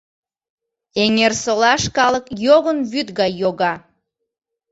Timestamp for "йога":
3.41-3.73